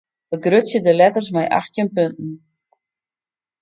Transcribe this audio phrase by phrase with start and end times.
[0.35, 2.37] Fergrutsje de letters mei achttjin punten.